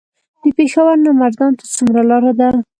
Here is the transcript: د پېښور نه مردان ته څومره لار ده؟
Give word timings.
د 0.43 0.45
پېښور 0.57 0.95
نه 1.05 1.11
مردان 1.21 1.51
ته 1.59 1.65
څومره 1.75 2.01
لار 2.09 2.23
ده؟ 2.39 2.49